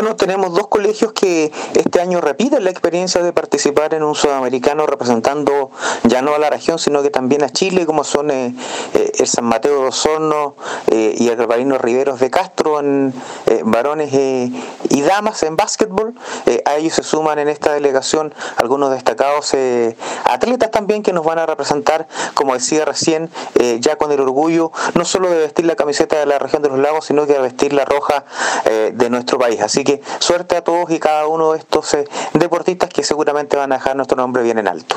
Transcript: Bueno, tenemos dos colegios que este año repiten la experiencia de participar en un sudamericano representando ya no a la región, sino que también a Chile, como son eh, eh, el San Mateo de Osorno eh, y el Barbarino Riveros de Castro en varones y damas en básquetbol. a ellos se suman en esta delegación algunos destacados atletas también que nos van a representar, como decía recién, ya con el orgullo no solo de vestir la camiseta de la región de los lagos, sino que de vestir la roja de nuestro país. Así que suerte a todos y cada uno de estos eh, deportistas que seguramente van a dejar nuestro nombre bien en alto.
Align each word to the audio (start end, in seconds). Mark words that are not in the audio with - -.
Bueno, 0.00 0.14
tenemos 0.14 0.54
dos 0.54 0.68
colegios 0.68 1.12
que 1.12 1.50
este 1.74 2.00
año 2.00 2.20
repiten 2.20 2.62
la 2.62 2.70
experiencia 2.70 3.20
de 3.20 3.32
participar 3.32 3.94
en 3.94 4.04
un 4.04 4.14
sudamericano 4.14 4.86
representando 4.86 5.72
ya 6.04 6.22
no 6.22 6.36
a 6.36 6.38
la 6.38 6.50
región, 6.50 6.78
sino 6.78 7.02
que 7.02 7.10
también 7.10 7.42
a 7.42 7.50
Chile, 7.50 7.84
como 7.84 8.04
son 8.04 8.30
eh, 8.30 8.54
eh, 8.94 9.10
el 9.18 9.26
San 9.26 9.46
Mateo 9.46 9.82
de 9.82 9.88
Osorno 9.88 10.54
eh, 10.90 11.14
y 11.16 11.28
el 11.28 11.36
Barbarino 11.36 11.78
Riveros 11.78 12.20
de 12.20 12.30
Castro 12.30 12.80
en 12.80 13.14
varones 13.64 14.12
y 14.12 15.02
damas 15.02 15.42
en 15.42 15.56
básquetbol. 15.56 16.14
a 16.64 16.76
ellos 16.76 16.94
se 16.94 17.02
suman 17.02 17.38
en 17.38 17.48
esta 17.48 17.72
delegación 17.72 18.34
algunos 18.56 18.90
destacados 18.90 19.54
atletas 20.24 20.70
también 20.70 21.02
que 21.02 21.12
nos 21.12 21.24
van 21.24 21.38
a 21.38 21.46
representar, 21.46 22.06
como 22.34 22.54
decía 22.54 22.84
recién, 22.84 23.30
ya 23.80 23.96
con 23.96 24.12
el 24.12 24.20
orgullo 24.20 24.72
no 24.94 25.04
solo 25.04 25.30
de 25.30 25.38
vestir 25.38 25.66
la 25.66 25.76
camiseta 25.76 26.18
de 26.18 26.26
la 26.26 26.38
región 26.38 26.62
de 26.62 26.68
los 26.68 26.78
lagos, 26.78 27.06
sino 27.06 27.26
que 27.26 27.34
de 27.34 27.40
vestir 27.40 27.72
la 27.72 27.84
roja 27.84 28.24
de 28.64 29.10
nuestro 29.10 29.38
país. 29.38 29.60
Así 29.60 29.84
que 29.84 30.02
suerte 30.18 30.56
a 30.56 30.62
todos 30.62 30.90
y 30.90 30.98
cada 30.98 31.26
uno 31.26 31.52
de 31.52 31.58
estos 31.58 31.94
eh, 31.94 32.04
deportistas 32.34 32.90
que 32.90 33.02
seguramente 33.02 33.56
van 33.56 33.72
a 33.72 33.76
dejar 33.76 33.96
nuestro 33.96 34.16
nombre 34.16 34.42
bien 34.42 34.58
en 34.58 34.68
alto. 34.68 34.96